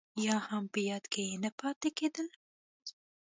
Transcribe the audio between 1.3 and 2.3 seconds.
نه پاتې کېدل.